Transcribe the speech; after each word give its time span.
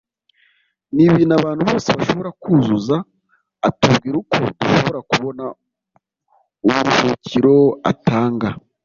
ni 0.93 1.03
ibintu 1.09 1.33
abantu 1.39 1.61
bose 1.69 1.87
bashobora 1.97 2.29
kuzuza 2.41 2.95
atubwira 3.67 4.15
uko 4.21 4.37
dushobora 4.59 4.99
kubona 5.09 5.43
uburuhukiro 6.65 7.57
atanga 7.91 8.47